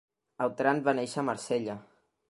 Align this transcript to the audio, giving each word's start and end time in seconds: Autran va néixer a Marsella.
Autran 0.45 0.81
va 0.89 0.97
néixer 1.01 1.23
a 1.23 1.27
Marsella. 1.31 1.81